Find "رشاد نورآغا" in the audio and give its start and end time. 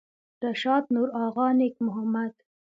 0.43-1.47